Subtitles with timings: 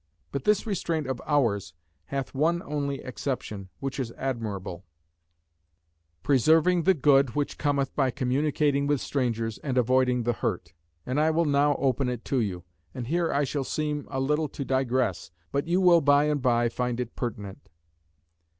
[0.31, 4.83] But this restraint of ours hath one only exception, which is admirable;
[6.23, 10.73] preserving the good which cometh by communicating with strangers, and avoiding the hurt;
[11.05, 12.63] and I will now open it to you.
[12.95, 16.67] And here I shall seem a little to digress, but you will by and by
[16.67, 17.69] find it pertinent.